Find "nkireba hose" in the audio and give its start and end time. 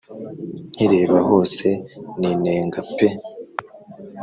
0.73-1.67